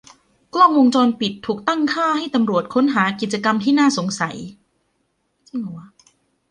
[0.53, 4.35] กล้องวงจรปิดถูกตั้งค่าให้ตำรวจค้นหากิจกรรมที่น่าสงสัย